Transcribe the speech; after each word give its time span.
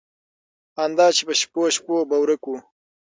ان 0.83 0.89
دا 0.97 1.07
چې 1.15 1.21
په 1.27 1.33
شپو 1.39 1.61
شپو 1.75 1.95
به 2.09 2.17
ورک 2.21 2.43
و. 2.47 2.51